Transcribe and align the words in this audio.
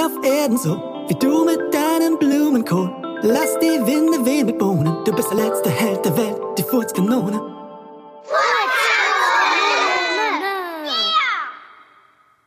auf 0.00 0.12
Erden 0.24 0.56
so, 0.58 0.76
wie 1.08 1.14
du 1.14 1.44
mit 1.44 1.72
deinem 1.72 2.18
Blumenkohl. 2.18 2.90
Lass 3.22 3.58
die 3.58 3.66
Winde 3.66 4.24
wehen 4.24 4.46
mit 4.46 4.58
Bohnen, 4.58 5.04
du 5.04 5.12
bist 5.12 5.30
der 5.30 5.38
letzte 5.38 5.70
Held 5.70 6.04
der 6.04 6.16
Welt, 6.16 6.40
die 6.56 6.62
Furzkanone. 6.62 7.40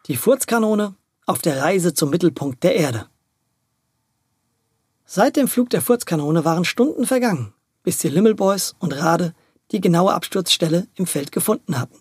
Die 0.08 0.16
Furzkanone 0.16 0.96
auf 1.26 1.40
der 1.40 1.62
Reise 1.62 1.94
zum 1.94 2.10
Mittelpunkt 2.10 2.64
der 2.64 2.76
Erde. 2.76 3.08
Seit 5.06 5.36
dem 5.36 5.48
Flug 5.48 5.70
der 5.70 5.82
Furzkanone 5.82 6.46
waren 6.46 6.64
Stunden 6.64 7.06
vergangen, 7.06 7.54
bis 7.84 7.98
die 7.98 8.10
Limmelboys 8.10 8.76
und 8.80 8.94
Rade 8.94 9.34
die 9.72 9.82
genaue 9.82 10.14
Absturzstelle 10.14 10.88
im 10.96 11.06
Feld 11.06 11.32
gefunden 11.32 11.80
hatten. 11.80 12.00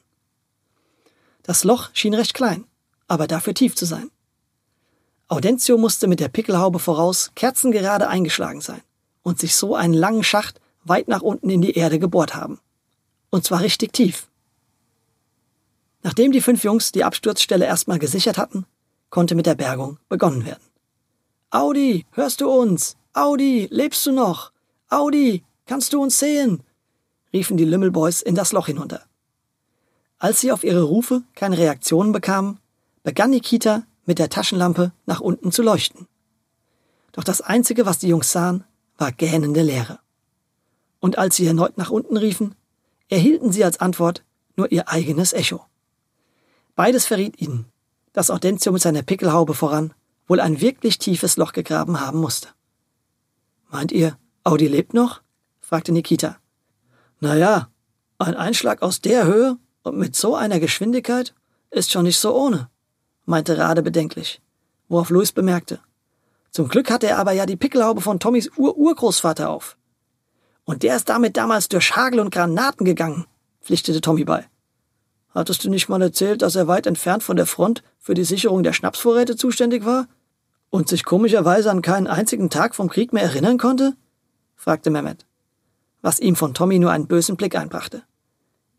Das 1.43 1.65
Loch 1.65 1.91
schien 1.93 2.15
recht 2.15 2.35
klein, 2.35 2.65
aber 3.09 3.27
dafür 3.27 3.55
tief 3.55 3.75
zu 3.75 3.85
sein. 3.85 4.11
Audentio 5.31 5.79
musste 5.79 6.09
mit 6.09 6.19
der 6.19 6.29
Pickelhaube 6.29 6.81
voraus 6.81 7.31
kerzengerade 7.37 8.09
eingeschlagen 8.09 8.61
sein 8.61 8.83
und 9.23 9.39
sich 9.39 9.55
so 9.55 9.77
einen 9.77 9.95
langen 9.95 10.25
Schacht 10.25 10.61
weit 10.83 11.07
nach 11.07 11.23
unten 11.23 11.51
in 11.51 11.63
die 11.63 11.75
Erde 11.75 12.01
gebohrt 12.01 12.35
haben. 12.35 12.59
Und 13.31 13.45
zwar 13.45 13.61
richtig 13.61 13.93
tief. 13.93 14.27
Nachdem 16.03 16.33
die 16.33 16.41
fünf 16.41 16.65
Jungs 16.65 16.91
die 16.91 17.05
Absturzstelle 17.05 17.65
erstmal 17.65 18.01
gesichert 18.01 18.39
hatten, 18.39 18.67
konnte 19.09 19.37
mit 19.37 19.47
der 19.47 19.55
Bergung 19.55 19.99
begonnen 20.09 20.45
werden. 20.45 20.65
Audi, 21.51 22.07
hörst 22.11 22.41
du 22.41 22.51
uns? 22.51 22.97
Audi, 23.13 23.69
lebst 23.71 24.05
du 24.07 24.11
noch? 24.11 24.51
Audi, 24.89 25.45
kannst 25.65 25.93
du 25.93 26.03
uns 26.03 26.19
sehen? 26.19 26.65
riefen 27.33 27.57
die 27.57 27.65
Lümmelboys 27.65 28.21
in 28.21 28.35
das 28.35 28.51
Loch 28.51 28.67
hinunter. 28.67 29.03
Als 30.19 30.41
sie 30.41 30.51
auf 30.51 30.65
ihre 30.65 30.83
Rufe 30.83 31.23
keine 31.37 31.57
Reaktionen 31.57 32.11
bekamen, 32.11 32.59
begann 33.05 33.31
Nikita 33.31 33.85
mit 34.07 34.19
der 34.19 34.31
Taschenlampe 34.31 34.93
nach 35.07 35.21
unten 35.21 35.53
zu 35.53 35.63
leuchten. 35.63 36.07
Doch 37.13 37.25
das 37.25 37.41
Einzige, 37.41 37.87
was 37.87 37.99
die 37.99 38.09
Jungs 38.09 38.33
sahen, 38.33 38.65
war 38.99 39.13
gähnende 39.13 39.63
Leere. 39.63 39.99
Und 41.01 41.19
als 41.19 41.37
sie 41.37 41.47
erneut 41.47 41.79
nach 41.79 41.91
unten 41.91 42.17
riefen, 42.17 42.55
erhielten 43.09 43.53
sie 43.53 43.65
als 43.65 43.81
Antwort 43.81 44.25
nur 44.57 44.71
ihr 44.71 44.89
eigenes 44.89 45.33
Echo. 45.33 45.65
Beides 46.77 47.07
verriet 47.07 47.41
ihnen, 47.41 47.67
dass 48.13 48.31
Audentio 48.31 48.73
mit 48.73 48.83
seiner 48.83 49.03
Pickelhaube 49.03 49.55
voran 49.55 49.93
wohl 50.27 50.41
ein 50.41 50.61
wirklich 50.61 50.99
tiefes 50.99 51.37
Loch 51.37 51.53
gegraben 51.53 52.01
haben 52.01 52.21
musste. 52.21 52.49
Meint 53.71 53.93
ihr, 53.93 54.17
Audi 54.45 54.69
lebt 54.69 54.95
noch? 54.95 55.23
fragte 55.61 55.93
Nikita. 55.93 56.39
Naja, 57.21 57.69
ein 58.19 58.35
Einschlag 58.37 58.83
aus 58.83 59.01
der 59.01 59.27
Höhe 59.27 59.59
und 59.83 59.99
mit 59.99 60.17
so 60.17 60.37
einer 60.37 60.61
Geschwindigkeit 60.61 61.35
ist 61.71 61.91
schon 61.91 62.05
nicht 62.05 62.19
so 62.19 62.35
ohne, 62.35 62.70
meinte 63.31 63.57
Rade 63.57 63.83
bedenklich, 63.83 64.43
worauf 64.89 65.09
Louis 65.09 65.33
bemerkte. 65.33 65.81
Zum 66.51 66.69
Glück 66.69 66.91
hatte 66.91 67.07
er 67.07 67.19
aber 67.19 67.33
ja 67.33 67.47
die 67.47 67.57
Pickelhaube 67.57 68.01
von 68.01 68.19
Tommys 68.19 68.51
Ur-Urgroßvater 68.57 69.49
auf. 69.49 69.79
Und 70.65 70.83
der 70.83 70.97
ist 70.97 71.09
damit 71.09 71.37
damals 71.37 71.69
durch 71.69 71.97
Hagel 71.97 72.21
und 72.21 72.35
Granaten 72.35 72.85
gegangen, 72.85 73.27
pflichtete 73.63 74.01
Tommy 74.01 74.25
bei. 74.25 74.47
Hattest 75.33 75.65
du 75.65 75.71
nicht 75.71 75.89
mal 75.89 76.03
erzählt, 76.03 76.43
dass 76.43 76.57
er 76.57 76.67
weit 76.67 76.87
entfernt 76.87 77.23
von 77.23 77.37
der 77.37 77.47
Front 77.47 77.85
für 77.99 78.15
die 78.15 78.25
Sicherung 78.25 78.65
der 78.65 78.73
Schnapsvorräte 78.73 79.37
zuständig 79.37 79.85
war? 79.85 80.09
Und 80.69 80.89
sich 80.89 81.05
komischerweise 81.05 81.71
an 81.71 81.83
keinen 81.83 82.07
einzigen 82.07 82.51
Tag 82.51 82.75
vom 82.75 82.89
Krieg 82.89 83.13
mehr 83.13 83.23
erinnern 83.23 83.59
konnte? 83.59 83.95
fragte 84.57 84.91
Mehmet, 84.91 85.25
was 86.03 86.21
ihm 86.21 86.37
von 86.37 86.53
Tommy 86.53 86.79
nur 86.79 86.91
einen 86.91 87.07
bösen 87.07 87.37
Blick 87.37 87.57
einbrachte. 87.57 88.03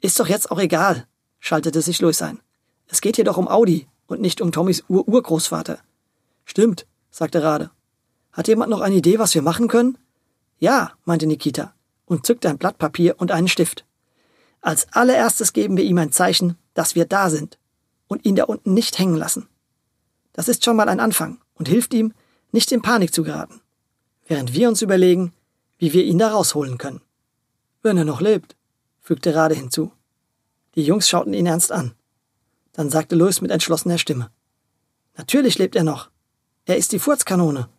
Ist 0.01 0.19
doch 0.19 0.27
jetzt 0.27 0.51
auch 0.51 0.59
egal, 0.59 1.07
schaltete 1.39 1.81
sich 1.81 2.01
Louis 2.01 2.21
ein. 2.21 2.39
Es 2.87 3.01
geht 3.01 3.15
hier 3.15 3.25
doch 3.25 3.37
um 3.37 3.47
Audi 3.47 3.87
und 4.11 4.21
nicht 4.21 4.41
um 4.41 4.51
Tommys 4.51 4.83
Ur-Urgroßvater. 4.87 5.79
Stimmt, 6.45 6.85
sagte 7.09 7.41
Rade. 7.41 7.71
Hat 8.31 8.47
jemand 8.47 8.69
noch 8.69 8.81
eine 8.81 8.95
Idee, 8.95 9.19
was 9.19 9.33
wir 9.33 9.41
machen 9.41 9.67
können? 9.67 9.97
Ja, 10.59 10.91
meinte 11.05 11.27
Nikita 11.27 11.73
und 12.05 12.25
zückte 12.25 12.49
ein 12.49 12.57
Blatt 12.57 12.77
Papier 12.77 13.15
und 13.17 13.31
einen 13.31 13.47
Stift. 13.47 13.85
Als 14.61 14.91
allererstes 14.91 15.53
geben 15.53 15.77
wir 15.77 15.83
ihm 15.83 15.97
ein 15.97 16.11
Zeichen, 16.11 16.57
dass 16.73 16.93
wir 16.93 17.05
da 17.05 17.29
sind 17.29 17.57
und 18.07 18.25
ihn 18.25 18.35
da 18.35 18.43
unten 18.43 18.73
nicht 18.73 18.99
hängen 18.99 19.15
lassen. 19.15 19.47
Das 20.33 20.47
ist 20.47 20.63
schon 20.63 20.75
mal 20.75 20.89
ein 20.89 20.99
Anfang 20.99 21.39
und 21.55 21.67
hilft 21.67 21.93
ihm, 21.93 22.13
nicht 22.51 22.71
in 22.71 22.81
Panik 22.81 23.13
zu 23.13 23.23
geraten, 23.23 23.61
während 24.27 24.53
wir 24.53 24.67
uns 24.67 24.81
überlegen, 24.81 25.33
wie 25.77 25.93
wir 25.93 26.03
ihn 26.03 26.19
da 26.19 26.31
rausholen 26.31 26.77
können. 26.77 27.01
Wenn 27.81 27.97
er 27.97 28.05
noch 28.05 28.21
lebt, 28.21 28.55
fügte 28.99 29.33
Rade 29.33 29.55
hinzu. 29.55 29.91
Die 30.75 30.83
Jungs 30.83 31.09
schauten 31.09 31.33
ihn 31.33 31.47
ernst 31.47 31.71
an. 31.71 31.95
Dann 32.73 32.89
sagte 32.89 33.15
Louis 33.15 33.41
mit 33.41 33.51
entschlossener 33.51 33.97
Stimme. 33.97 34.31
Natürlich 35.17 35.57
lebt 35.57 35.75
er 35.75 35.83
noch. 35.83 36.09
Er 36.65 36.77
ist 36.77 36.91
die 36.91 36.99
Furzkanone 36.99 37.69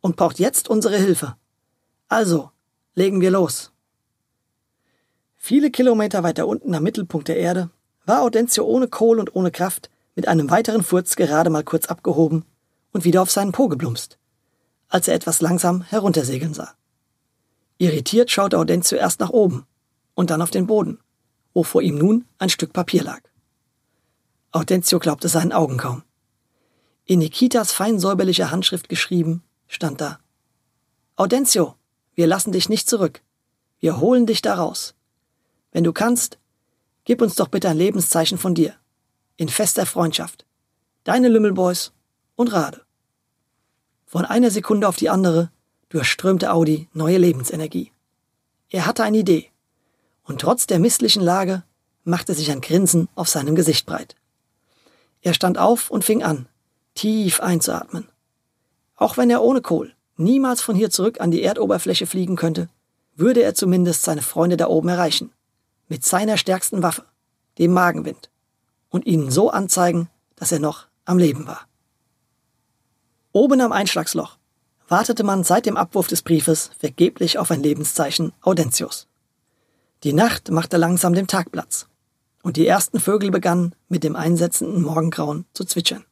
und 0.00 0.16
braucht 0.16 0.38
jetzt 0.38 0.68
unsere 0.68 0.98
Hilfe. 0.98 1.36
Also, 2.08 2.50
legen 2.94 3.20
wir 3.20 3.30
los. 3.30 3.72
Viele 5.36 5.70
Kilometer 5.70 6.22
weiter 6.22 6.46
unten 6.46 6.74
am 6.74 6.82
Mittelpunkt 6.82 7.28
der 7.28 7.36
Erde 7.36 7.70
war 8.06 8.22
Audentio 8.22 8.64
ohne 8.64 8.88
Kohl 8.88 9.18
und 9.18 9.34
ohne 9.34 9.50
Kraft 9.50 9.90
mit 10.14 10.28
einem 10.28 10.50
weiteren 10.50 10.82
Furz 10.82 11.16
gerade 11.16 11.50
mal 11.50 11.64
kurz 11.64 11.86
abgehoben 11.86 12.44
und 12.92 13.04
wieder 13.04 13.20
auf 13.22 13.30
seinen 13.30 13.52
Po 13.52 13.68
geblumst, 13.68 14.18
als 14.88 15.08
er 15.08 15.14
etwas 15.14 15.40
langsam 15.40 15.82
heruntersegeln 15.82 16.54
sah. 16.54 16.74
Irritiert 17.78 18.30
schaute 18.30 18.58
Audentio 18.58 18.96
erst 18.96 19.20
nach 19.20 19.30
oben 19.30 19.66
und 20.14 20.30
dann 20.30 20.42
auf 20.42 20.50
den 20.50 20.66
Boden, 20.66 20.98
wo 21.52 21.62
vor 21.62 21.82
ihm 21.82 21.98
nun 21.98 22.24
ein 22.38 22.48
Stück 22.48 22.72
Papier 22.72 23.02
lag. 23.02 23.20
Audentio 24.54 25.00
glaubte 25.00 25.28
seinen 25.28 25.52
Augen 25.52 25.78
kaum. 25.78 26.04
In 27.06 27.18
Nikitas 27.18 27.72
fein 27.72 27.98
säuberlicher 27.98 28.52
Handschrift 28.52 28.88
geschrieben, 28.88 29.42
stand 29.66 30.00
da 30.00 30.20
Audentio, 31.16 31.74
wir 32.14 32.28
lassen 32.28 32.52
dich 32.52 32.68
nicht 32.68 32.88
zurück. 32.88 33.20
Wir 33.80 33.98
holen 33.98 34.26
dich 34.26 34.42
da 34.42 34.54
raus. 34.54 34.94
Wenn 35.72 35.82
du 35.82 35.92
kannst, 35.92 36.38
gib 37.04 37.20
uns 37.20 37.34
doch 37.34 37.48
bitte 37.48 37.68
ein 37.68 37.76
Lebenszeichen 37.76 38.38
von 38.38 38.54
dir. 38.54 38.74
In 39.36 39.48
fester 39.48 39.86
Freundschaft. 39.86 40.46
Deine 41.02 41.28
Lümmelboys 41.28 41.90
und 42.36 42.52
Rade. 42.52 42.82
Von 44.06 44.24
einer 44.24 44.52
Sekunde 44.52 44.86
auf 44.86 44.94
die 44.94 45.10
andere 45.10 45.50
durchströmte 45.88 46.52
Audi 46.52 46.88
neue 46.92 47.18
Lebensenergie. 47.18 47.90
Er 48.70 48.86
hatte 48.86 49.02
eine 49.02 49.18
Idee. 49.18 49.50
Und 50.22 50.42
trotz 50.42 50.68
der 50.68 50.78
misslichen 50.78 51.24
Lage 51.24 51.64
machte 52.04 52.34
sich 52.34 52.52
ein 52.52 52.60
Grinsen 52.60 53.08
auf 53.16 53.28
seinem 53.28 53.56
Gesicht 53.56 53.84
breit. 53.84 54.14
Er 55.24 55.32
stand 55.32 55.56
auf 55.56 55.90
und 55.90 56.04
fing 56.04 56.22
an, 56.22 56.46
tief 56.94 57.40
einzuatmen. 57.40 58.06
Auch 58.94 59.16
wenn 59.16 59.30
er 59.30 59.42
ohne 59.42 59.62
Kohl 59.62 59.94
niemals 60.16 60.60
von 60.60 60.76
hier 60.76 60.90
zurück 60.90 61.20
an 61.20 61.30
die 61.30 61.42
Erdoberfläche 61.42 62.06
fliegen 62.06 62.36
könnte, 62.36 62.68
würde 63.16 63.42
er 63.42 63.54
zumindest 63.54 64.02
seine 64.02 64.20
Freunde 64.20 64.58
da 64.58 64.68
oben 64.68 64.90
erreichen 64.90 65.32
mit 65.88 66.04
seiner 66.04 66.36
stärksten 66.36 66.82
Waffe, 66.82 67.04
dem 67.58 67.72
Magenwind, 67.72 68.30
und 68.90 69.06
ihnen 69.06 69.30
so 69.30 69.50
anzeigen, 69.50 70.08
dass 70.36 70.52
er 70.52 70.58
noch 70.58 70.86
am 71.06 71.18
Leben 71.18 71.46
war. 71.46 71.66
Oben 73.32 73.62
am 73.62 73.72
Einschlagsloch 73.72 74.36
wartete 74.88 75.24
man 75.24 75.42
seit 75.42 75.64
dem 75.64 75.78
Abwurf 75.78 76.06
des 76.06 76.20
Briefes 76.20 76.70
vergeblich 76.78 77.38
auf 77.38 77.50
ein 77.50 77.62
Lebenszeichen 77.62 78.32
Audentius. 78.42 79.06
Die 80.02 80.12
Nacht 80.12 80.50
machte 80.50 80.76
langsam 80.76 81.14
dem 81.14 81.26
Tag 81.26 81.50
Platz, 81.50 81.88
und 82.44 82.58
die 82.58 82.66
ersten 82.66 83.00
Vögel 83.00 83.30
begannen 83.30 83.74
mit 83.88 84.04
dem 84.04 84.14
einsetzenden 84.14 84.82
Morgengrauen 84.82 85.46
zu 85.54 85.64
zwitschern. 85.64 86.04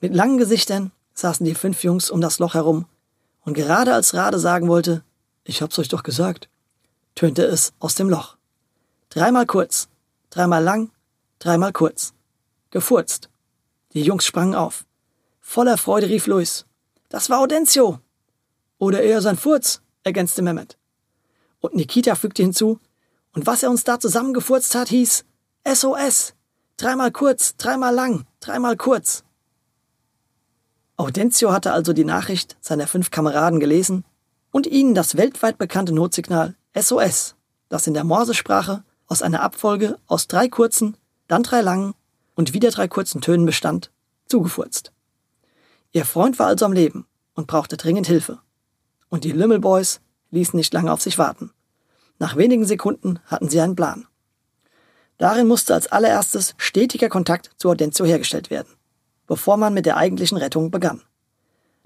Mit 0.00 0.14
langen 0.14 0.36
Gesichtern 0.36 0.92
saßen 1.14 1.46
die 1.46 1.54
fünf 1.54 1.82
Jungs 1.82 2.10
um 2.10 2.20
das 2.20 2.38
Loch 2.38 2.54
herum, 2.54 2.84
und 3.40 3.54
gerade 3.54 3.94
als 3.94 4.12
Rade 4.12 4.38
sagen 4.38 4.68
wollte, 4.68 5.02
ich 5.44 5.62
hab's 5.62 5.78
euch 5.78 5.88
doch 5.88 6.02
gesagt, 6.02 6.50
tönte 7.14 7.42
es 7.44 7.72
aus 7.78 7.94
dem 7.94 8.10
Loch. 8.10 8.36
Dreimal 9.08 9.46
kurz, 9.46 9.88
dreimal 10.28 10.62
lang, 10.62 10.90
dreimal 11.38 11.72
kurz. 11.72 12.12
Gefurzt. 12.70 13.30
Die 13.94 14.02
Jungs 14.02 14.26
sprangen 14.26 14.54
auf. 14.54 14.84
Voller 15.40 15.78
Freude 15.78 16.10
rief 16.10 16.26
Luis. 16.26 16.66
Das 17.08 17.30
war 17.30 17.38
Audentio. 17.38 18.00
Oder 18.76 19.02
eher 19.02 19.22
sein 19.22 19.38
Furz, 19.38 19.80
ergänzte 20.04 20.42
Mehmet. 20.42 20.76
Und 21.60 21.74
Nikita 21.74 22.14
fügte 22.14 22.42
hinzu, 22.42 22.78
und 23.32 23.46
was 23.46 23.62
er 23.62 23.70
uns 23.70 23.84
da 23.84 24.00
zusammengefurzt 24.00 24.74
hat, 24.74 24.88
hieß 24.88 25.24
SOS. 25.66 26.34
Dreimal 26.76 27.10
kurz, 27.10 27.56
dreimal 27.56 27.94
lang, 27.94 28.26
dreimal 28.40 28.76
kurz. 28.76 29.24
Audentio 30.96 31.52
hatte 31.52 31.72
also 31.72 31.92
die 31.92 32.04
Nachricht 32.04 32.56
seiner 32.60 32.86
fünf 32.86 33.10
Kameraden 33.10 33.60
gelesen 33.60 34.04
und 34.50 34.66
ihnen 34.66 34.94
das 34.94 35.16
weltweit 35.16 35.58
bekannte 35.58 35.92
Notsignal 35.92 36.56
SOS, 36.76 37.36
das 37.68 37.86
in 37.86 37.94
der 37.94 38.04
Morsesprache 38.04 38.82
aus 39.06 39.22
einer 39.22 39.42
Abfolge 39.42 39.98
aus 40.06 40.26
drei 40.26 40.48
kurzen, 40.48 40.96
dann 41.26 41.42
drei 41.42 41.60
langen 41.60 41.94
und 42.34 42.52
wieder 42.52 42.70
drei 42.70 42.88
kurzen 42.88 43.20
Tönen 43.20 43.46
bestand, 43.46 43.90
zugefurzt. 44.26 44.92
Ihr 45.92 46.04
Freund 46.04 46.38
war 46.38 46.46
also 46.46 46.64
am 46.64 46.72
Leben 46.72 47.06
und 47.34 47.46
brauchte 47.46 47.76
dringend 47.76 48.06
Hilfe. 48.06 48.40
Und 49.08 49.24
die 49.24 49.32
Lümmelboys 49.32 50.00
ließen 50.30 50.56
nicht 50.56 50.72
lange 50.74 50.92
auf 50.92 51.00
sich 51.00 51.18
warten. 51.18 51.50
Nach 52.18 52.36
wenigen 52.36 52.64
Sekunden 52.64 53.20
hatten 53.26 53.48
sie 53.48 53.60
einen 53.60 53.76
Plan. 53.76 54.06
Darin 55.18 55.48
musste 55.48 55.74
als 55.74 55.86
allererstes 55.88 56.54
stetiger 56.58 57.08
Kontakt 57.08 57.50
zu 57.56 57.70
Audentio 57.70 58.04
hergestellt 58.06 58.50
werden. 58.50 58.68
bevor 59.28 59.58
man 59.58 59.74
mit 59.74 59.86
der 59.86 59.96
eigentlichen 59.96 60.38
Rettung 60.38 60.72
begann. 60.72 61.02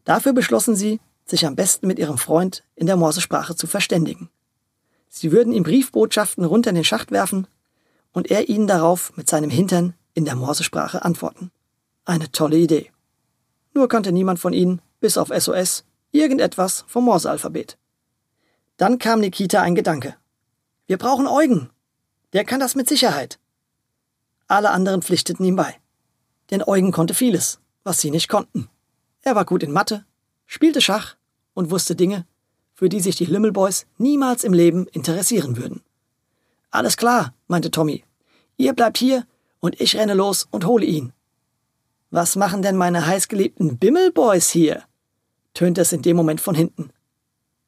Dafür 0.05 0.33
beschlossen 0.33 0.75
sie, 0.75 1.01
sich 1.27 1.45
am 1.45 1.57
besten 1.57 1.87
mit 1.87 1.99
ihrem 1.99 2.17
Freund 2.17 2.65
in 2.75 2.87
der 2.87 2.97
Morsesprache 2.97 3.55
zu 3.55 3.67
verständigen. 3.67 4.31
Sie 5.09 5.31
würden 5.31 5.53
ihm 5.53 5.65
Briefbotschaften 5.65 6.45
runter 6.45 6.71
in 6.71 6.77
den 6.77 6.85
Schacht 6.85 7.11
werfen 7.11 7.47
und 8.13 8.31
er 8.31 8.49
ihnen 8.49 8.67
darauf 8.67 9.15
mit 9.17 9.29
seinem 9.29 9.51
Hintern 9.51 9.95
in 10.15 10.25
der 10.25 10.37
Morsesprache 10.37 11.05
antworten. 11.05 11.51
Eine 12.05 12.33
tolle 12.33 12.57
Idee. 12.57 12.91
Nur 13.75 13.89
kannte 13.89 14.13
niemand 14.13 14.39
von 14.39 14.53
ihnen, 14.53 14.81
bis 15.01 15.19
auf 15.19 15.29
SOS, 15.29 15.85
irgendetwas 16.13 16.85
vom 16.87 17.05
Morsealphabet. 17.05 17.77
Dann 18.77 18.99
kam 18.99 19.21
Nikita 19.21 19.63
ein 19.63 19.75
Gedanke. 19.75 20.17
Wir 20.87 20.99
brauchen 20.99 21.27
Eugen. 21.27 21.71
Der 22.33 22.45
kann 22.45 22.61
das 22.61 22.75
mit 22.75 22.89
Sicherheit. 22.89 23.39
Alle 24.49 24.71
anderen 24.71 25.03
pflichteten 25.03 25.45
ihm 25.45 25.57
bei. 25.57 25.77
Denn 26.51 26.63
Eugen 26.67 26.93
konnte 26.93 27.15
vieles, 27.15 27.61
was 27.85 28.01
sie 28.01 28.11
nicht 28.11 28.29
konnten. 28.29 28.69
Er 29.23 29.35
war 29.35 29.45
gut 29.45 29.63
in 29.63 29.73
Mathe, 29.73 30.05
spielte 30.47 30.81
Schach 30.81 31.17
und 31.55 31.71
wusste 31.71 31.95
Dinge, 31.95 32.27
für 32.75 32.89
die 32.89 33.01
sich 33.01 33.17
die 33.17 33.27
Lümmelboys 33.27 33.87
niemals 33.99 34.45
im 34.45 34.53
Leben 34.53 34.87
interessieren 34.89 35.57
würden. 35.57 35.83
Alles 36.71 36.97
klar, 36.97 37.35
meinte 37.47 37.71
Tommy. 37.71 38.05
Ihr 38.57 38.73
bleibt 38.73 38.99
hier 38.99 39.27
und 39.61 39.81
ich 39.81 39.97
renne 39.97 40.15
los 40.15 40.49
und 40.51 40.67
hole 40.67 40.85
ihn. 40.85 41.13
Was 42.11 42.37
machen 42.37 42.63
denn 42.63 42.77
meine 42.77 43.07
heißgeliebten 43.07 43.79
Bimmelboys 43.79 44.51
hier? 44.51 44.83
tönte 45.55 45.81
es 45.83 45.93
in 45.93 46.03
dem 46.03 46.17
Moment 46.17 46.41
von 46.41 46.55
hinten. 46.55 46.91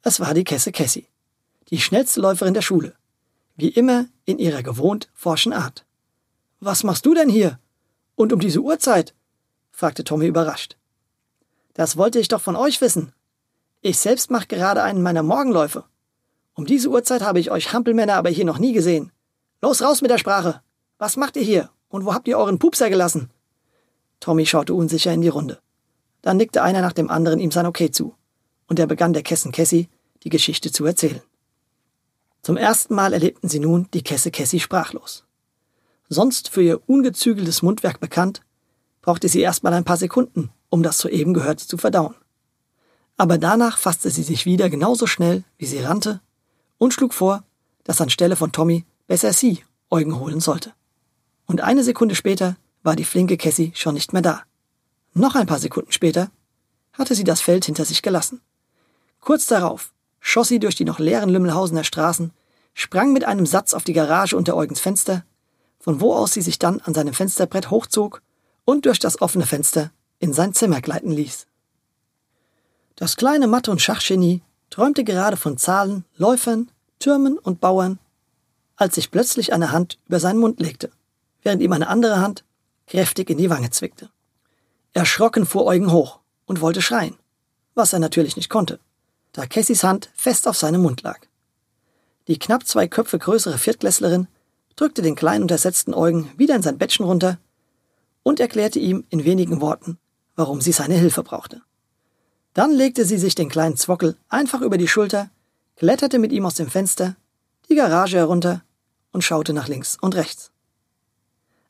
Es 0.03 0.21
war 0.21 0.35
die 0.35 0.45
Kesse 0.45 0.73
Cassie, 0.73 1.09
die 1.71 1.81
schnellste 1.81 2.21
Läuferin 2.21 2.55
der 2.55 2.63
Schule, 2.63 2.95
wie 3.57 3.69
immer 3.69 4.07
in 4.25 4.39
ihrer 4.39 4.63
gewohnt 4.63 5.11
forschen 5.15 5.53
Art. 5.53 5.85
Was 6.61 6.85
machst 6.85 7.07
du 7.07 7.15
denn 7.15 7.29
hier? 7.29 7.59
Und 8.17 8.33
um 8.33 8.41
diese 8.41 8.61
Uhrzeit? 8.61 9.15
fragte 9.71 10.05
Tommy 10.05 10.27
überrascht. 10.27 10.77
Das 11.75 11.97
wollte 11.97 12.19
ich 12.21 12.29
doch 12.29 12.41
von 12.41 12.57
euch 12.57 12.81
wissen, 12.81 13.13
ich 13.87 13.99
selbst 13.99 14.31
mache 14.31 14.47
gerade 14.47 14.83
einen 14.83 15.03
meiner 15.03 15.23
Morgenläufe. 15.23 15.85
Um 16.55 16.65
diese 16.65 16.89
Uhrzeit 16.89 17.21
habe 17.21 17.39
ich 17.39 17.51
euch 17.51 17.75
Hampelmänner 17.75 18.15
aber 18.15 18.31
hier 18.31 18.47
noch 18.47 18.59
nie 18.59 18.73
gesehen. 18.73 19.13
Los 19.61 19.83
raus 19.83 20.01
mit 20.01 20.11
der 20.11 20.17
Sprache. 20.17 20.63
Was 20.97 21.19
macht 21.19 21.37
ihr 21.37 21.43
hier? 21.43 21.69
Und 21.91 22.07
wo 22.07 22.15
habt 22.15 22.27
ihr 22.27 22.39
euren 22.39 22.59
Pupser 22.59 22.89
gelassen? 22.89 23.29
Tommy 24.21 24.47
schaute 24.47 24.73
unsicher 24.73 25.13
in 25.13 25.21
die 25.21 25.29
Runde. 25.29 25.61
Dann 26.23 26.39
nickte 26.39 26.63
einer 26.63 26.81
nach 26.81 26.95
dem 26.95 27.11
anderen 27.11 27.39
ihm 27.39 27.51
sein 27.51 27.67
Okay 27.67 27.91
zu. 27.91 28.15
Und 28.69 28.79
er 28.79 28.87
begann 28.87 29.13
der 29.13 29.23
Kessen 29.23 29.53
Cassie 29.53 29.91
die 30.23 30.31
Geschichte 30.31 30.73
zu 30.73 30.87
erzählen. 30.87 31.21
Zum 32.45 32.59
ersten 32.59 32.95
Mal 32.95 33.15
erlebten 33.15 33.49
sie 33.49 33.59
nun 33.59 33.89
die 33.95 34.03
Kesse 34.03 34.31
Cassie 34.31 34.61
sprachlos. 34.61 35.25
Sonst 36.11 36.51
für 36.51 36.61
ihr 36.63 36.83
ungezügeltes 36.87 37.63
Mundwerk 37.63 38.01
bekannt, 38.01 38.43
brauchte 39.01 39.31
sie 39.31 39.41
erstmal 39.41 39.73
ein 39.73 39.85
paar 39.85 39.97
Sekunden, 39.97 40.51
um 40.69 40.83
das 40.83 40.99
soeben 40.99 41.33
Gehörte 41.33 41.67
zu 41.67 41.79
verdauen. 41.79 42.15
Aber 43.17 43.39
danach 43.39 43.79
fasste 43.79 44.11
sie 44.11 44.23
sich 44.23 44.45
wieder 44.45 44.69
genauso 44.69 45.07
schnell, 45.07 45.43
wie 45.57 45.65
sie 45.65 45.79
rannte, 45.79 46.21
und 46.77 46.93
schlug 46.93 47.15
vor, 47.15 47.45
dass 47.83 48.03
anstelle 48.03 48.37
von 48.37 48.53
Tommy 48.53 48.85
besser 49.07 49.33
sie 49.33 49.65
Eugen 49.89 50.21
holen 50.21 50.41
sollte. 50.41 50.75
Und 51.47 51.63
eine 51.63 51.83
Sekunde 51.83 52.15
später 52.15 52.57
war 52.83 52.95
die 52.95 53.05
flinke 53.05 53.39
Cassie 53.39 53.73
schon 53.75 53.95
nicht 53.95 54.13
mehr 54.13 54.21
da. 54.21 54.43
Noch 55.15 55.35
ein 55.35 55.47
paar 55.47 55.61
Sekunden 55.61 55.93
später 55.93 56.31
hatte 56.93 57.15
sie 57.15 57.25
das 57.25 57.41
Feld 57.41 57.65
hinter 57.65 57.87
sich 57.87 58.03
gelassen. 58.03 58.43
Kurz 59.21 59.47
darauf 59.47 59.95
schoss 60.27 60.49
sie 60.49 60.59
durch 60.59 60.75
die 60.75 60.87
noch 60.87 60.99
leeren 60.99 61.29
Lümmelhausener 61.29 61.85
Straßen, 61.85 62.33
sprang 62.73 63.13
mit 63.13 63.25
einem 63.25 63.45
Satz 63.45 63.75
auf 63.75 63.85
die 63.85 63.93
Garage 63.93 64.37
unter 64.37 64.57
Eugens 64.57 64.81
Fenster, 64.81 65.23
von 65.79 66.01
wo 66.01 66.15
aus 66.15 66.33
sie 66.33 66.41
sich 66.41 66.59
dann 66.59 66.81
an 66.81 66.95
seinem 66.95 67.13
Fensterbrett 67.13 67.71
hochzog 67.71 68.23
und 68.65 68.87
durch 68.87 68.99
das 68.99 69.21
offene 69.21 69.45
Fenster 69.45 69.93
in 70.19 70.33
sein 70.33 70.55
Zimmer 70.55 70.81
gleiten 70.81 71.11
ließ. 71.11 71.47
Das 72.97 73.17
kleine 73.17 73.47
Mathe- 73.47 73.71
und 73.71 73.83
Schachgenie 73.83 74.41
träumte 74.71 75.05
gerade 75.05 75.37
von 75.37 75.59
Zahlen, 75.59 76.07
Läufern, 76.17 76.71
Türmen 77.01 77.39
und 77.39 77.61
Bauern, 77.61 77.99
als 78.77 78.95
sich 78.95 79.11
plötzlich 79.11 79.53
eine 79.53 79.73
Hand 79.73 79.99
über 80.07 80.21
seinen 80.21 80.39
Mund 80.39 80.59
legte, 80.59 80.91
während 81.43 81.61
ihm 81.61 81.73
eine 81.73 81.89
andere 81.89 82.21
Hand 82.21 82.45
kräftig 82.87 83.29
in 83.29 83.37
die 83.37 83.51
Wange 83.51 83.71
zwickte. 83.71 84.09
Erschrocken 84.95 85.45
fuhr 85.45 85.67
Eugen 85.67 85.93
hoch 85.93 86.21
und 86.47 86.63
wollte 86.63 86.81
schreien, 86.81 87.19
was 87.75 87.93
er 87.93 87.99
natürlich 87.99 88.37
nicht 88.37 88.49
konnte, 88.49 88.81
da 89.35 89.47
Cassis 89.47 89.85
Hand 89.85 90.11
fest 90.15 90.49
auf 90.49 90.57
seinem 90.57 90.81
Mund 90.81 91.03
lag. 91.03 91.19
Die 92.29 92.39
knapp 92.39 92.67
zwei 92.67 92.89
Köpfe 92.89 93.19
größere 93.19 93.59
Viertklässlerin 93.59 94.29
drückte 94.77 95.03
den 95.03 95.17
kleinen 95.17 95.43
untersetzten 95.43 95.93
Eugen 95.93 96.31
wieder 96.39 96.57
in 96.57 96.63
sein 96.63 96.79
Bettchen 96.79 97.05
runter 97.05 97.39
und 98.23 98.41
erklärte 98.41 98.79
ihm 98.79 99.05
in 99.11 99.25
wenigen 99.25 99.61
Worten, 99.61 99.99
warum 100.37 100.61
sie 100.61 100.73
seine 100.73 100.95
Hilfe 100.95 101.23
brauchte. 101.23 101.61
Dann 102.55 102.71
legte 102.71 103.05
sie 103.05 103.19
sich 103.19 103.35
den 103.35 103.49
kleinen 103.49 103.77
Zwockel 103.77 104.17
einfach 104.29 104.63
über 104.63 104.79
die 104.79 104.89
Schulter, 104.89 105.31
kletterte 105.77 106.19
mit 106.19 106.33
ihm 106.33 106.47
aus 106.47 106.55
dem 106.55 106.71
Fenster, 106.71 107.17
die 107.69 107.75
Garage 107.75 108.17
herunter 108.17 108.63
und 109.13 109.23
schaute 109.23 109.53
nach 109.53 109.69
links 109.69 109.99
und 110.01 110.15
rechts. 110.15 110.53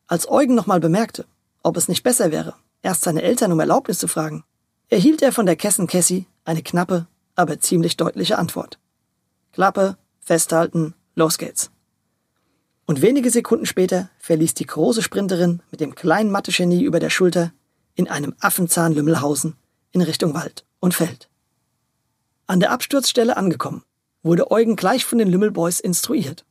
Als 0.07 0.29
Eugen 0.29 0.55
nochmal 0.55 0.81
bemerkte, 0.81 1.25
ob 1.63 1.79
es 1.79 1.89
nicht 1.89 2.03
besser 2.03 2.31
wäre, 2.31 2.55
erst 2.83 3.03
seine 3.03 3.23
Eltern 3.23 3.53
um 3.53 3.61
Erlaubnis 3.61 3.99
zu 3.99 4.07
fragen, 4.07 4.45
erhielt 4.91 5.23
er 5.23 5.33
von 5.33 5.47
der 5.47 5.57
Kessen 5.57 5.87
Cassie 5.87 6.27
eine 6.45 6.63
knappe, 6.63 7.07
aber 7.35 7.59
ziemlich 7.61 7.97
deutliche 7.97 8.39
Antwort. 8.39 8.79
Klappe, 9.53 9.97
festhalten, 10.21 10.95
los 11.15 11.39
geht's. 11.39 11.71
Und 12.87 13.03
wenige 13.03 13.31
Sekunden 13.31 13.67
später 13.67 14.11
verließ 14.19 14.55
die 14.55 14.67
große 14.67 15.03
Sprinterin 15.03 15.63
mit 15.71 15.81
dem 15.81 15.95
kleinen 15.95 16.31
Mathe-Genie 16.31 16.83
über 16.83 17.01
der 17.01 17.11
Schulter 17.11 17.53
in 17.95 18.09
einem 18.09 18.35
Affenzahn 18.41 18.93
Lümmelhausen 18.93 19.57
in 19.93 20.03
Richtung 20.03 20.35
Wald 20.35 20.65
und 20.81 20.95
Feld. 20.95 21.31
An 22.47 22.61
der 22.61 22.73
Absturzstelle 22.73 23.37
angekommen, 23.37 23.85
wurde 24.23 24.51
Eugen 24.51 24.77
gleich 24.77 25.05
von 25.05 25.19
den 25.19 25.29
Lümmelboys 25.29 25.81
instruiert. 25.81 26.45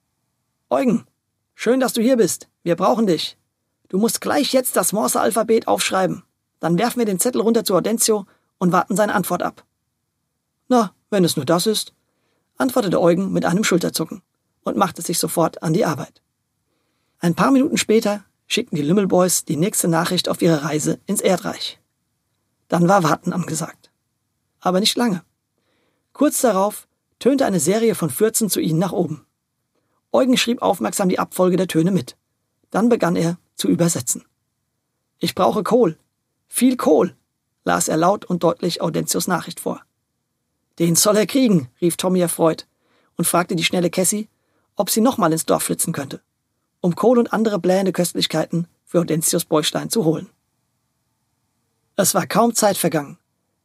Eugen, 0.69 1.05
schön, 1.53 1.79
dass 1.79 1.93
du 1.93 2.01
hier 2.01 2.17
bist. 2.17 2.47
Wir 2.63 2.75
brauchen 2.75 3.05
dich. 3.05 3.37
Du 3.89 3.99
musst 3.99 4.21
gleich 4.21 4.53
jetzt 4.53 4.75
das 4.75 4.93
Morse-Alphabet 4.93 5.67
aufschreiben. 5.67 6.23
Dann 6.59 6.79
werfen 6.79 6.99
wir 6.99 7.05
den 7.05 7.19
Zettel 7.19 7.41
runter 7.41 7.63
zu 7.63 7.75
Audentio 7.75 8.25
und 8.57 8.71
warten 8.71 8.95
seine 8.95 9.13
Antwort 9.13 9.43
ab. 9.43 9.65
Na, 10.73 10.91
wenn 11.11 11.23
es 11.23 11.35
nur 11.35 11.45
das 11.45 11.67
ist, 11.67 11.93
antwortete 12.57 12.99
Eugen 12.99 13.31
mit 13.31 13.45
einem 13.45 13.63
Schulterzucken 13.63 14.23
und 14.63 14.75
machte 14.75 15.03
sich 15.03 15.19
sofort 15.19 15.61
an 15.61 15.71
die 15.71 15.85
Arbeit. 15.85 16.23
Ein 17.19 17.35
paar 17.35 17.51
Minuten 17.51 17.77
später 17.77 18.25
schickten 18.47 18.75
die 18.75 18.81
Lümmelboys 18.81 19.45
die 19.45 19.55
nächste 19.55 19.87
Nachricht 19.87 20.29
auf 20.29 20.41
ihre 20.41 20.63
Reise 20.63 20.99
ins 21.05 21.21
Erdreich. 21.21 21.79
Dann 22.69 22.87
war 22.87 23.03
Warten 23.03 23.33
angesagt. 23.33 23.91
Aber 24.61 24.79
nicht 24.79 24.97
lange. 24.97 25.23
Kurz 26.11 26.41
darauf 26.41 26.87
tönte 27.19 27.45
eine 27.45 27.59
Serie 27.59 27.93
von 27.93 28.09
Fürzen 28.09 28.49
zu 28.49 28.59
ihnen 28.59 28.79
nach 28.79 28.93
oben. 28.93 29.27
Eugen 30.11 30.37
schrieb 30.37 30.63
aufmerksam 30.63 31.07
die 31.07 31.19
Abfolge 31.19 31.55
der 31.55 31.67
Töne 31.67 31.91
mit. 31.91 32.17
Dann 32.71 32.89
begann 32.89 33.15
er 33.15 33.37
zu 33.53 33.67
übersetzen. 33.67 34.25
Ich 35.19 35.35
brauche 35.35 35.61
Kohl. 35.61 35.99
Viel 36.47 36.77
Kohl, 36.77 37.15
las 37.63 37.89
er 37.89 37.97
laut 37.97 38.25
und 38.25 38.41
deutlich 38.41 38.81
Audentius 38.81 39.27
Nachricht 39.27 39.59
vor. 39.59 39.83
Den 40.79 40.95
soll 40.95 41.17
er 41.17 41.27
kriegen, 41.27 41.69
rief 41.81 41.97
Tommy 41.97 42.19
erfreut 42.19 42.67
und 43.17 43.25
fragte 43.25 43.55
die 43.55 43.63
schnelle 43.63 43.89
Cassie, 43.89 44.27
ob 44.75 44.89
sie 44.89 45.01
nochmal 45.01 45.31
ins 45.31 45.45
Dorf 45.45 45.63
flitzen 45.63 45.93
könnte, 45.93 46.21
um 46.81 46.95
Kohl 46.95 47.19
und 47.19 47.31
andere 47.31 47.59
blähende 47.59 47.91
Köstlichkeiten 47.91 48.67
für 48.85 48.99
Audentius 48.99 49.45
Bäuchlein 49.45 49.89
zu 49.89 50.03
holen. 50.05 50.29
Es 51.95 52.15
war 52.15 52.25
kaum 52.25 52.55
Zeit 52.55 52.77
vergangen. 52.77 53.19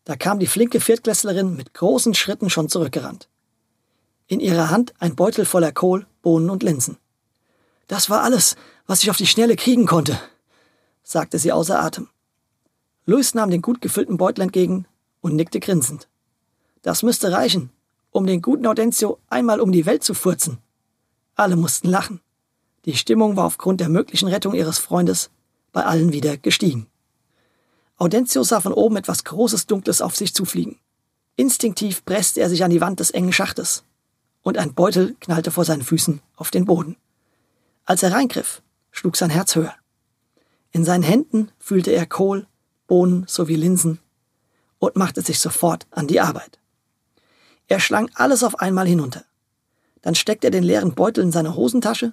Da 0.04 0.16
kam 0.16 0.38
die 0.38 0.46
flinke 0.46 0.80
Viertklässlerin 0.80 1.56
mit 1.56 1.74
großen 1.74 2.14
Schritten 2.14 2.50
schon 2.50 2.68
zurückgerannt. 2.68 3.28
In 4.26 4.40
ihrer 4.40 4.70
Hand 4.70 4.92
ein 4.98 5.16
Beutel 5.16 5.46
voller 5.46 5.72
Kohl, 5.72 6.06
Bohnen 6.20 6.50
und 6.50 6.62
Linsen. 6.62 6.98
Das 7.86 8.10
war 8.10 8.22
alles, 8.22 8.56
was 8.86 9.02
ich 9.02 9.10
auf 9.10 9.16
die 9.16 9.26
Schnelle 9.26 9.56
kriegen 9.56 9.86
konnte, 9.86 10.18
sagte 11.02 11.38
sie 11.38 11.52
außer 11.52 11.80
Atem. 11.80 12.08
Luis 13.06 13.32
nahm 13.34 13.50
den 13.50 13.62
gut 13.62 13.80
gefüllten 13.80 14.18
Beutel 14.18 14.42
entgegen 14.42 14.86
und 15.22 15.34
nickte 15.34 15.60
grinsend. 15.60 16.08
Das 16.82 17.02
müsste 17.02 17.32
reichen, 17.32 17.70
um 18.11 18.26
den 18.26 18.42
guten 18.42 18.66
Audentio 18.66 19.18
einmal 19.28 19.61
um 19.61 19.73
die 19.73 19.87
Welt 19.87 20.04
zu 20.04 20.14
furzen. 20.14 20.58
Alle 21.35 21.56
mussten 21.56 21.88
lachen. 21.88 22.20
Die 22.85 22.97
Stimmung 22.97 23.37
war 23.37 23.44
aufgrund 23.44 23.80
der 23.80 23.88
möglichen 23.88 24.28
Rettung 24.28 24.54
ihres 24.54 24.78
Freundes 24.78 25.30
bei 25.73 25.85
allen 25.85 26.12
wieder 26.12 26.37
gestiegen. 26.37 26.87
Audentio 27.97 28.42
sah 28.44 28.61
von 28.61 28.73
oben 28.73 28.97
etwas 28.97 29.25
Großes 29.25 29.66
Dunkles 29.66 30.00
auf 30.00 30.16
sich 30.16 30.35
zufliegen. 30.35 30.78
Instinktiv 31.37 32.04
presste 32.04 32.40
er 32.40 32.49
sich 32.49 32.64
an 32.64 32.70
die 32.70 32.80
Wand 32.80 33.00
des 33.00 33.11
engen 33.11 33.32
Schachtes, 33.32 33.85
und 34.42 34.56
ein 34.56 34.75
Beutel 34.75 35.16
knallte 35.20 35.50
vor 35.50 35.64
seinen 35.64 35.82
Füßen 35.82 36.20
auf 36.37 36.50
den 36.50 36.64
Boden. 36.64 36.97
Als 37.85 38.02
er 38.02 38.12
reingriff, 38.12 38.62
schlug 38.90 39.16
sein 39.16 39.30
Herz 39.30 39.54
höher. 39.54 39.75
In 40.70 40.85
seinen 40.85 41.02
Händen 41.02 41.50
fühlte 41.58 41.90
er 41.90 42.06
Kohl, 42.06 42.47
Bohnen 42.87 43.25
sowie 43.26 43.56
Linsen 43.56 43.99
und 44.78 44.97
machte 44.97 45.23
sich 45.23 45.40
sofort 45.40 45.87
an 45.90 46.06
die 46.06 46.20
Arbeit. 46.20 46.58
Er 47.68 47.80
schlang 47.80 48.10
alles 48.14 48.42
auf 48.42 48.60
einmal 48.60 48.87
hinunter. 48.87 49.25
Dann 50.02 50.14
steckte 50.14 50.48
er 50.48 50.50
den 50.50 50.64
leeren 50.64 50.94
Beutel 50.94 51.22
in 51.22 51.32
seine 51.32 51.54
Hosentasche, 51.54 52.12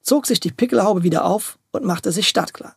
zog 0.00 0.26
sich 0.26 0.40
die 0.40 0.52
Pickelhaube 0.52 1.02
wieder 1.02 1.24
auf 1.24 1.58
und 1.70 1.84
machte 1.84 2.12
sich 2.12 2.28
startklar. 2.28 2.76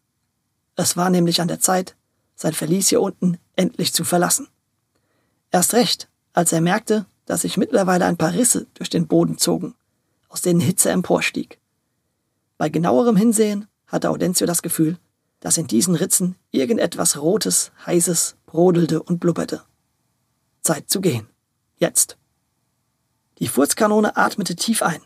Es 0.76 0.98
war 0.98 1.10
nämlich 1.10 1.42
an 1.42 1.48
der 1.48 1.60
Zeit, 1.60 1.96
sein 2.36 2.54
Verlies 2.54 2.90
hier 2.90 3.02
unten 3.02 3.38
endlich 3.56 3.94
zu 3.94 4.04
verlassen. 4.04 4.48
Erst 5.52 5.74
recht, 5.74 6.10
als 6.34 6.52
er 6.52 6.62
merkte, 6.62 7.06
dass 7.26 7.42
sich 7.42 7.58
mittlerweile 7.58 8.06
ein 8.06 8.18
paar 8.18 8.34
Risse 8.34 8.68
durch 8.74 8.90
den 8.90 9.08
Boden 9.08 9.38
zogen, 9.38 9.76
aus 10.30 10.42
denen 10.42 10.60
Hitze 10.60 10.90
emporstieg. 10.90 11.60
Bei 12.58 12.70
genauerem 12.70 13.16
Hinsehen 13.16 13.68
hatte 13.88 14.10
Audencio 14.10 14.46
das 14.46 14.62
Gefühl, 14.62 14.98
dass 15.40 15.58
in 15.58 15.68
diesen 15.68 15.96
Ritzen 15.96 16.36
irgendetwas 16.52 17.22
Rotes, 17.22 17.72
Heißes 17.86 18.36
brodelte 18.46 19.02
und 19.02 19.20
blubberte. 19.20 19.64
Zeit 20.62 20.90
zu 20.90 21.02
gehen. 21.02 21.28
Jetzt. 21.80 22.18
Die 23.40 23.48
Furzkanone 23.48 24.18
atmete 24.18 24.58
tief 24.58 24.84
ein, 24.84 25.02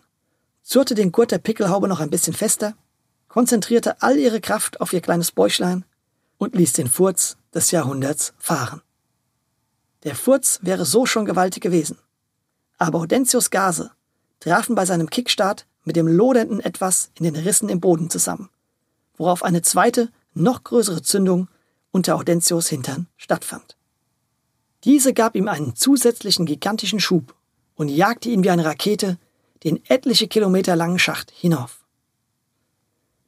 zurrte 0.63 0.96
den 0.96 1.12
Gurt 1.12 1.30
der 1.30 1.38
Pickelhaube 1.38 1.88
noch 1.88 2.00
ein 2.00 2.10
bisschen 2.10 2.34
fester, 2.34 2.75
konzentrierte 3.27 4.01
all 4.01 4.18
ihre 4.18 4.42
Kraft 4.42 4.82
auf 4.82 4.92
ihr 4.92 5.01
kleines 5.01 5.32
Bäuchlein 5.32 5.86
und 6.39 6.56
ließ 6.56 6.74
den 6.74 6.88
Furz 6.89 7.38
des 7.53 7.70
Jahrhunderts 7.70 8.34
fahren. 8.39 8.82
Der 10.01 10.15
Furz 10.15 10.60
wäre 10.63 10.84
so 10.84 11.06
schon 11.06 11.25
gewaltig 11.25 11.62
gewesen. 11.62 12.00
Aber 12.80 13.00
Audentius 13.00 13.51
Gase 13.51 13.92
trafen 14.39 14.74
bei 14.74 14.86
seinem 14.86 15.12
Kickstart 15.12 15.68
mit 15.84 15.96
dem 15.96 16.08
lodernden 16.08 16.60
Etwas 16.60 17.12
in 17.13 17.24
den 17.24 17.36
Rissen 17.36 17.70
im 17.70 17.82
Boden 17.82 18.10
zusammen, 18.10 18.50
worauf 19.15 19.44
eine 19.44 19.62
zweite, 19.62 20.12
noch 20.34 20.63
größere 20.63 21.03
Zündung 21.03 21.50
unter 21.92 22.15
Audentius 22.15 22.68
Hintern 22.70 23.08
stattfand. 23.15 23.77
Diese 24.84 25.13
gab 25.13 25.36
ihm 25.36 25.48
einen 25.48 25.75
zusätzlichen 25.75 26.46
gigantischen 26.46 27.00
Schub 27.00 27.36
und 27.75 27.90
jagte 27.90 28.30
ihn 28.30 28.44
wie 28.44 28.50
eine 28.50 28.66
Rakete 28.66 29.18
den 29.63 29.84
etliche 29.88 30.28
Kilometer 30.28 30.75
langen 30.75 31.00
Schacht 31.00 31.32
hinauf. 31.32 31.86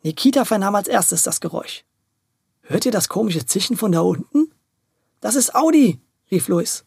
Nikita 0.04 0.46
vernahm 0.46 0.76
als 0.76 0.88
erstes 0.88 1.24
das 1.24 1.40
Geräusch. 1.40 1.86
Hört 2.62 2.86
ihr 2.86 2.92
das 2.92 3.10
komische 3.10 3.46
Zischen 3.46 3.78
von 3.78 3.92
da 3.92 4.02
unten? 4.02 4.52
Das 5.22 5.36
ist 5.36 5.56
Audi, 5.56 6.00
rief 6.30 6.48
Louis, 6.48 6.84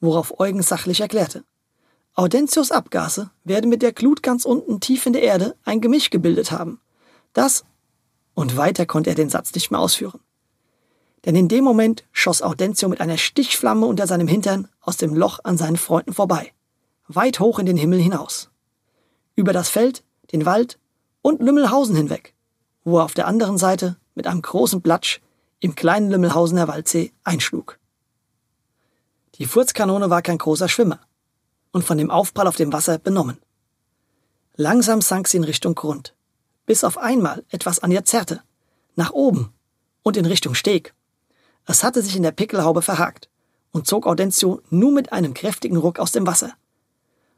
worauf 0.00 0.38
Eugen 0.38 0.62
sachlich 0.62 1.00
erklärte. 1.00 1.44
Audentius 2.14 2.72
Abgase 2.72 3.30
werden 3.44 3.70
mit 3.70 3.82
der 3.82 3.92
Glut 3.92 4.22
ganz 4.22 4.44
unten 4.44 4.80
tief 4.80 5.06
in 5.06 5.12
der 5.12 5.22
Erde 5.22 5.56
ein 5.64 5.80
Gemisch 5.80 6.10
gebildet 6.10 6.50
haben. 6.50 6.80
Das 7.32 7.64
und 8.34 8.56
weiter 8.56 8.86
konnte 8.86 9.10
er 9.10 9.16
den 9.16 9.30
Satz 9.30 9.54
nicht 9.54 9.70
mehr 9.70 9.80
ausführen. 9.80 10.20
Denn 11.26 11.36
in 11.36 11.48
dem 11.48 11.64
Moment 11.64 12.04
schoss 12.12 12.40
Audentio 12.40 12.88
mit 12.88 13.00
einer 13.00 13.18
Stichflamme 13.18 13.84
unter 13.84 14.06
seinem 14.06 14.28
Hintern 14.28 14.68
aus 14.80 14.96
dem 14.96 15.14
Loch 15.14 15.40
an 15.44 15.58
seinen 15.58 15.76
Freunden 15.76 16.14
vorbei, 16.14 16.52
weit 17.08 17.40
hoch 17.40 17.58
in 17.58 17.66
den 17.66 17.76
Himmel 17.76 18.00
hinaus. 18.00 18.48
Über 19.34 19.52
das 19.52 19.68
Feld, 19.68 20.02
den 20.32 20.46
Wald 20.46 20.78
und 21.20 21.42
Lümmelhausen 21.42 21.94
hinweg, 21.94 22.34
wo 22.84 22.98
er 22.98 23.04
auf 23.04 23.14
der 23.14 23.26
anderen 23.26 23.58
Seite 23.58 23.96
mit 24.14 24.26
einem 24.26 24.40
großen 24.40 24.80
Platsch 24.80 25.20
im 25.60 25.74
kleinen 25.74 26.10
Lümmelhausener 26.10 26.68
Waldsee 26.68 27.12
einschlug. 27.24 27.78
Die 29.34 29.44
Furzkanone 29.44 30.08
war 30.08 30.22
kein 30.22 30.38
großer 30.38 30.68
Schwimmer 30.68 31.00
und 31.72 31.84
von 31.84 31.98
dem 31.98 32.10
Aufprall 32.10 32.46
auf 32.46 32.56
dem 32.56 32.72
Wasser 32.72 32.98
benommen. 32.98 33.38
Langsam 34.54 35.02
sank 35.02 35.28
sie 35.28 35.36
in 35.36 35.44
Richtung 35.44 35.74
Grund 35.74 36.16
bis 36.66 36.84
auf 36.84 36.98
einmal 36.98 37.44
etwas 37.48 37.78
an 37.78 37.92
ihr 37.92 38.04
zerrte, 38.04 38.42
nach 38.96 39.12
oben 39.12 39.52
und 40.02 40.16
in 40.16 40.26
Richtung 40.26 40.54
Steg. 40.54 40.94
Es 41.66 41.84
hatte 41.84 42.00
sich 42.00 42.16
in 42.16 42.22
der 42.22 42.32
Pickelhaube 42.32 42.80
verhakt 42.80 43.28
und 43.72 43.86
zog 43.86 44.06
Audencio 44.06 44.62
nur 44.70 44.92
mit 44.92 45.12
einem 45.12 45.34
kräftigen 45.34 45.76
Ruck 45.76 45.98
aus 45.98 46.12
dem 46.12 46.26
Wasser, 46.26 46.54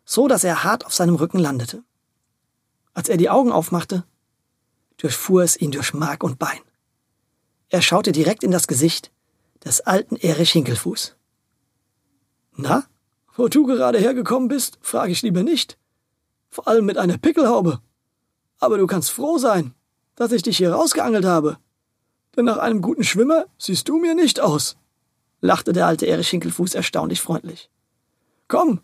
so 0.05 0.29
dass 0.29 0.45
er 0.45 0.63
hart 0.63 0.87
auf 0.87 0.95
seinem 0.95 1.17
Rücken 1.17 1.39
landete. 1.39 1.83
Als 2.93 3.09
er 3.09 3.17
die 3.17 3.31
Augen 3.31 3.51
aufmachte, 3.51 4.05
durchfuhr 4.99 5.43
es 5.43 5.61
ihn 5.61 5.71
durch 5.71 5.95
Mark 5.95 6.23
und 6.23 6.39
Bein. 6.39 6.61
Er 7.71 7.83
schaute 7.83 8.13
direkt 8.13 8.45
in 8.45 8.51
das 8.51 8.69
Gesicht 8.69 9.11
des 9.65 9.81
alten 9.81 10.17
Erich 10.17 10.53
Hinkelfuß. 10.53 11.17
Na, 12.57 12.85
wo 13.35 13.49
du 13.49 13.67
gerade 13.67 13.99
hergekommen 13.99 14.49
bist, 14.49 14.79
frage 14.83 15.13
ich 15.13 15.23
lieber 15.23 15.43
nicht. 15.43 15.79
Vor 16.51 16.67
allem 16.67 16.87
mit 16.87 16.99
einer 16.99 17.19
Pickelhaube. 17.19 17.81
Aber 18.59 18.79
du 18.79 18.87
kannst 18.87 19.11
froh 19.11 19.39
sein, 19.39 19.75
dass 20.17 20.33
ich 20.33 20.43
dich 20.43 20.57
hier 20.57 20.73
rausgeangelt 20.73 21.25
habe. 21.25 21.59
Denn 22.39 22.45
nach 22.45 22.59
einem 22.59 22.83
guten 22.83 23.03
Schwimmer 23.03 23.47
siehst 23.59 23.89
du 23.89 23.99
mir 23.99 24.15
nicht 24.15 24.39
aus, 24.39 24.77
lachte 25.41 25.73
der 25.73 25.89
alte 25.89 26.07
Erich 26.07 26.29
Hinkelfuß 26.29 26.77
erstaunlich 26.77 27.21
freundlich. 27.21 27.69
Komm, 28.47 28.81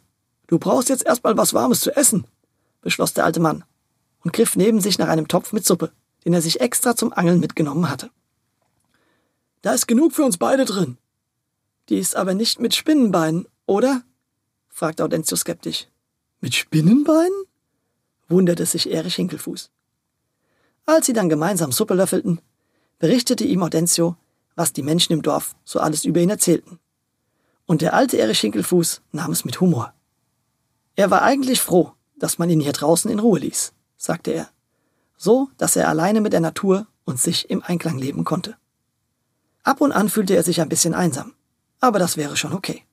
du 0.49 0.59
brauchst 0.59 0.89
jetzt 0.89 1.07
erstmal 1.07 1.37
was 1.37 1.55
Warmes 1.55 1.81
zu 1.81 1.97
essen, 1.97 2.27
beschloss 2.81 3.15
der 3.15 3.25
alte 3.25 3.39
Mann 3.39 3.63
und 4.25 4.33
griff 4.33 4.57
neben 4.57 4.81
sich 4.81 4.99
nach 4.99 5.07
einem 5.07 5.29
Topf 5.29 5.53
mit 5.53 5.65
Suppe, 5.65 5.93
den 6.25 6.35
er 6.35 6.43
sich 6.43 6.61
extra 6.61 6.97
zum 6.97 7.13
Angeln 7.13 7.39
mitgenommen 7.39 7.89
hatte. 7.89 8.11
Da 9.63 9.73
ist 9.73 9.87
genug 9.87 10.15
für 10.15 10.25
uns 10.25 10.37
beide 10.37 10.65
drin. 10.65 10.99
Die 11.91 11.99
ist 11.99 12.17
aber 12.17 12.35
nicht 12.35 12.59
mit 12.59 12.75
Spinnenbeinen, 12.75 13.47
oder? 13.67 14.03
fragte 14.69 15.05
Audencio 15.05 15.37
skeptisch. 15.37 15.87
Mit 16.41 16.57
Spinnenbeinen? 16.57 17.45
wunderte 18.29 18.67
sich 18.67 18.91
Erich 18.91 19.15
Hinkelfuß. 19.15 19.71
Als 20.87 21.07
sie 21.07 21.13
dann 21.13 21.29
gemeinsam 21.29 21.71
Suppe 21.71 21.95
löffelten, 21.95 22.41
berichtete 22.99 23.45
ihm 23.45 23.63
Audencio, 23.63 24.17
was 24.55 24.73
die 24.73 24.83
Menschen 24.83 25.13
im 25.13 25.23
Dorf 25.23 25.55
so 25.65 25.81
alles 25.81 26.05
über 26.05 26.21
ihn 26.21 26.31
erzählten. 26.31 26.79
Und 27.67 27.83
der 27.83 27.95
alte 27.95 28.19
Erich 28.19 28.41
Hinkelfuß 28.41 29.03
nahm 29.13 29.33
es 29.33 29.45
mit 29.45 29.61
Humor. 29.61 29.95
Er 30.97 31.11
war 31.11 31.23
eigentlich 31.23 31.61
froh, 31.61 31.93
dass 32.17 32.39
man 32.39 32.51
ihn 32.51 32.61
hier 32.61 32.73
draußen 32.73 33.11
in 33.11 33.19
Ruhe 33.19 33.41
ließ, 33.41 33.73
sagte 33.97 34.31
er, 34.33 34.49
so 35.17 35.49
dass 35.57 35.77
er 35.77 35.89
alleine 35.89 36.21
mit 36.21 36.33
der 36.33 36.41
Natur 36.41 36.87
und 37.05 37.21
sich 37.21 37.51
im 37.51 37.63
Einklang 37.63 37.99
leben 37.99 38.25
konnte. 38.25 38.57
Ab 39.63 39.81
und 39.81 39.93
an 39.93 40.09
fühlte 40.09 40.37
er 40.37 40.43
sich 40.43 40.61
ein 40.61 40.69
bisschen 40.69 40.95
einsam, 40.95 41.35
aber 41.81 41.99
das 41.99 42.17
wäre 42.17 42.37
schon 42.37 42.53
okay. 42.53 42.85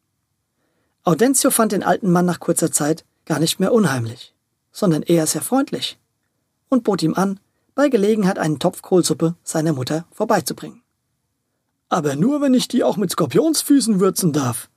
Audencio 1.04 1.52
fand 1.52 1.72
den 1.72 1.84
alten 1.84 2.12
Mann 2.12 2.26
nach 2.26 2.40
kurzer 2.40 2.72
Zeit 2.72 3.06
gar 3.26 3.40
nicht 3.40 3.60
mehr 3.60 3.74
unheimlich 3.74 4.34
sondern 4.72 5.04
eher 5.04 5.28
sehr 5.28 5.42
freundlich 5.42 6.00
und 6.70 6.84
bot 6.84 7.04
ihm 7.04 7.14
an, 7.16 7.40
bei 7.76 7.90
Gelegenheit 7.90 8.38
einen 8.38 8.60
Topf 8.60 8.82
Kohlsuppe 8.82 9.36
seiner 9.44 9.74
Mutter 9.74 10.06
vorbeizubringen. 10.12 10.84
Aber 11.90 12.16
nur, 12.16 12.42
wenn 12.42 12.54
ich 12.54 12.68
die 12.68 12.84
auch 12.84 12.98
mit 12.98 13.12
Skorpionsfüßen 13.12 14.00
würzen 14.00 14.32
darf, 14.34 14.70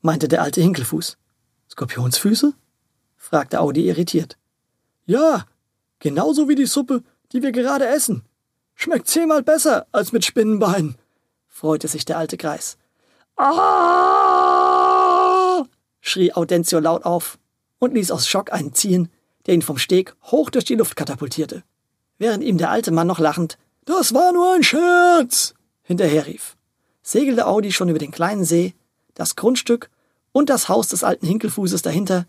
meinte 0.00 0.28
der 0.28 0.42
alte 0.42 0.60
Hinkelfuß. 0.60 1.16
Skorpionsfüße? 1.70 2.52
fragte 3.16 3.60
Audi 3.60 3.86
irritiert. 3.88 4.38
Ja, 5.06 5.46
genauso 5.98 6.48
wie 6.48 6.54
die 6.54 6.66
Suppe, 6.66 7.02
die 7.32 7.42
wir 7.42 7.52
gerade 7.52 7.86
essen. 7.86 8.24
Schmeckt 8.74 9.08
zehnmal 9.08 9.42
besser 9.42 9.86
als 9.92 10.12
mit 10.12 10.24
Spinnenbeinen, 10.24 10.96
freute 11.46 11.88
sich 11.88 12.04
der 12.04 12.18
alte 12.18 12.36
Greis. 12.36 12.78
Ah! 13.36 14.38
schrie 16.00 16.32
Audencio 16.32 16.78
laut 16.80 17.04
auf 17.04 17.38
und 17.78 17.94
ließ 17.94 18.10
aus 18.10 18.26
Schock 18.26 18.52
einen 18.52 18.72
ziehen, 18.72 19.10
der 19.46 19.54
ihn 19.54 19.62
vom 19.62 19.78
Steg 19.78 20.14
hoch 20.24 20.50
durch 20.50 20.64
die 20.64 20.74
Luft 20.74 20.96
katapultierte, 20.96 21.62
während 22.18 22.44
ihm 22.44 22.58
der 22.58 22.70
alte 22.70 22.90
Mann 22.90 23.06
noch 23.06 23.18
lachend 23.18 23.58
Das 23.84 24.12
war 24.12 24.32
nur 24.32 24.54
ein 24.54 24.62
Scherz 24.62 25.54
hinterherrief. 25.82 26.56
Segelte 27.02 27.46
Audi 27.46 27.72
schon 27.72 27.88
über 27.88 27.98
den 27.98 28.10
kleinen 28.10 28.44
See, 28.44 28.74
das 29.14 29.36
Grundstück 29.36 29.90
und 30.32 30.50
das 30.50 30.68
Haus 30.68 30.88
des 30.88 31.04
alten 31.04 31.26
Hinkelfußes 31.26 31.82
dahinter 31.82 32.26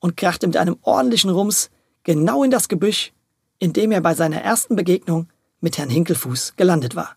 und 0.00 0.16
krachte 0.16 0.46
mit 0.46 0.56
einem 0.56 0.78
ordentlichen 0.82 1.30
Rums 1.30 1.70
genau 2.02 2.42
in 2.42 2.50
das 2.50 2.68
Gebüsch, 2.68 3.12
in 3.58 3.72
dem 3.72 3.92
er 3.92 4.00
bei 4.00 4.14
seiner 4.14 4.40
ersten 4.40 4.76
Begegnung 4.76 5.28
mit 5.60 5.78
Herrn 5.78 5.90
Hinkelfuß 5.90 6.54
gelandet 6.56 6.96
war. 6.96 7.16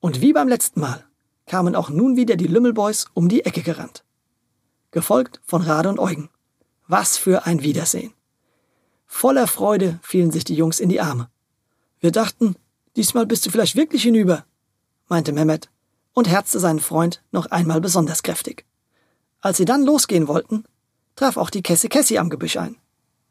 Und 0.00 0.20
wie 0.20 0.32
beim 0.32 0.48
letzten 0.48 0.80
Mal 0.80 1.04
kamen 1.46 1.74
auch 1.74 1.90
nun 1.90 2.16
wieder 2.16 2.36
die 2.36 2.46
Lümmelboys 2.46 3.06
um 3.14 3.28
die 3.28 3.44
Ecke 3.44 3.62
gerannt. 3.62 4.04
Gefolgt 4.90 5.40
von 5.44 5.62
Rade 5.62 5.88
und 5.88 5.98
Eugen. 5.98 6.30
Was 6.86 7.16
für 7.16 7.46
ein 7.46 7.62
Wiedersehen. 7.62 8.12
Voller 9.10 9.46
Freude 9.46 9.98
fielen 10.02 10.30
sich 10.30 10.44
die 10.44 10.54
Jungs 10.54 10.78
in 10.78 10.90
die 10.90 11.00
Arme. 11.00 11.28
Wir 11.98 12.12
dachten, 12.12 12.54
diesmal 12.94 13.26
bist 13.26 13.44
du 13.44 13.50
vielleicht 13.50 13.74
wirklich 13.74 14.02
hinüber, 14.02 14.44
meinte 15.08 15.32
Mehmet 15.32 15.70
und 16.12 16.28
herzte 16.28 16.60
seinen 16.60 16.78
Freund 16.78 17.24
noch 17.32 17.46
einmal 17.46 17.80
besonders 17.80 18.22
kräftig. 18.22 18.64
Als 19.40 19.56
sie 19.56 19.64
dann 19.64 19.82
losgehen 19.82 20.28
wollten, 20.28 20.64
traf 21.16 21.36
auch 21.36 21.50
die 21.50 21.62
Kesse 21.62 21.88
Kessi 21.88 22.18
am 22.18 22.30
Gebüsch 22.30 22.58
ein, 22.58 22.76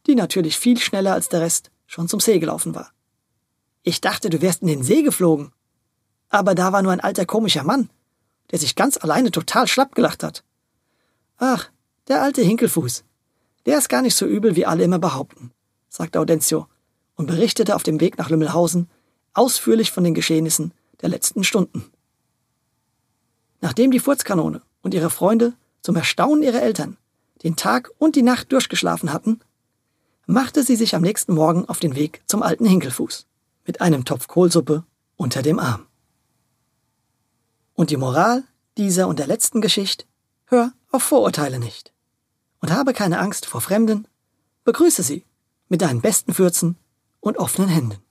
die 0.07 0.15
natürlich 0.15 0.57
viel 0.57 0.77
schneller 0.77 1.13
als 1.13 1.29
der 1.29 1.41
Rest 1.41 1.72
schon 1.86 2.10
zum 2.10 2.19
See 2.19 2.39
gelaufen 2.39 2.75
war. 2.75 2.91
Ich 3.84 4.01
dachte, 4.01 4.29
du 4.29 4.41
wärst 4.41 4.63
in 4.63 4.67
den 4.67 4.84
See 4.84 5.03
geflogen. 5.03 5.53
Aber 6.29 6.55
da 6.55 6.74
war 6.74 6.81
nur 6.81 6.91
ein 6.91 7.00
alter 7.00 7.25
komischer 7.25 7.63
Mann, 7.63 7.89
der 8.51 8.60
sich 8.60 8.75
ganz 8.75 8.98
alleine 8.98 9.31
total 9.31 9.67
schlapp 9.67 9.96
gelacht 9.96 10.24
hat. 10.24 10.43
Ach, 11.38 11.69
der 12.10 12.22
alte 12.22 12.41
Hinkelfuß. 12.41 13.05
Der 13.65 13.77
ist 13.77 13.88
gar 13.88 14.01
nicht 14.01 14.15
so 14.15 14.25
übel, 14.25 14.57
wie 14.57 14.65
alle 14.65 14.84
immer 14.84 15.00
behaupten 15.00 15.53
sagte 15.98 16.20
Audencio 16.20 16.68
und 17.16 17.25
berichtete 17.25 17.75
auf 17.75 17.82
dem 17.82 18.00
Weg 18.00 18.20
nach 18.20 18.30
Lümmelhausen 18.30 18.88
ausführlich 19.34 19.92
von 19.92 20.04
den 20.04 20.13
Geschehnissen 20.13 20.72
der 21.01 21.10
letzten 21.10 21.44
Stunden. 21.44 21.92
Nachdem 23.62 23.89
die 23.89 24.00
Furzkanone 24.00 24.62
und 24.84 24.94
ihre 24.94 25.10
Freunde 25.10 25.54
zum 25.82 25.96
Erstaunen 25.96 26.44
ihrer 26.44 26.62
Eltern 26.62 26.98
den 27.44 27.56
Tag 27.56 27.92
und 27.98 28.16
die 28.16 28.22
Nacht 28.22 28.51
durchgeschlafen 28.51 29.12
hatten, 29.12 29.39
machte 30.27 30.63
sie 30.63 30.75
sich 30.75 30.94
am 30.94 31.01
nächsten 31.01 31.34
Morgen 31.34 31.68
auf 31.68 31.80
den 31.80 31.96
Weg 31.96 32.22
zum 32.27 32.44
alten 32.44 32.66
Hinkelfuß 32.66 33.25
mit 33.66 33.82
einem 33.82 34.06
Topf 34.06 34.27
Kohlsuppe 34.27 34.84
unter 35.16 35.42
dem 35.42 35.60
Arm. 35.60 35.88
Und 37.74 37.89
die 37.89 37.98
Moral 37.98 38.44
dieser 38.77 39.08
und 39.08 39.18
der 39.18 39.27
letzten 39.27 39.62
Geschichte? 39.62 40.06
Hör 40.46 40.74
auf 40.92 41.01
Vorurteile 41.01 41.58
nicht. 41.60 41.92
Und 42.60 42.72
habe 42.72 42.94
keine 42.94 43.20
Angst 43.20 43.48
vor 43.48 43.62
Fremden. 43.62 44.08
Begrüße 44.63 45.01
sie 45.01 45.24
mit 45.70 45.82
deinen 45.82 46.02
besten 46.02 46.34
Fürzen 46.34 46.78
und 47.20 47.38
offenen 47.38 47.70
Händen. 47.70 48.07